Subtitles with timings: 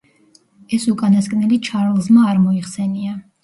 [0.77, 3.19] ეს უკანასკნელი ჩარლზმა არ მოიხსენია.